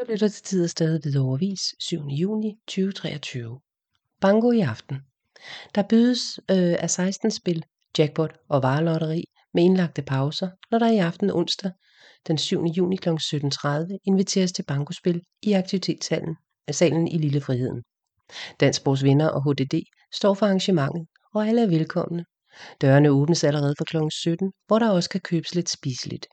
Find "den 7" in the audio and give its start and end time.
12.26-12.64